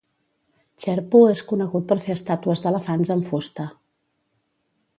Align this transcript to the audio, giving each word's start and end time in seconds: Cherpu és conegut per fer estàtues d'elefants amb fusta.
Cherpu 0.85 1.19
és 1.33 1.43
conegut 1.51 1.85
per 1.91 1.97
fer 2.05 2.15
estàtues 2.15 2.63
d'elefants 2.65 3.13
amb 3.17 3.29
fusta. 3.33 3.67